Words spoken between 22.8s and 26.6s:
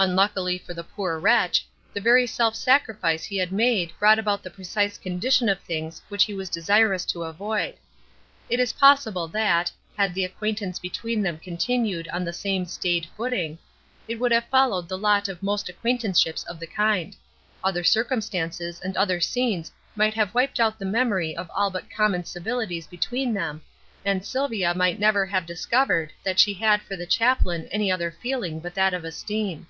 between them, and Sylvia might never have discovered that she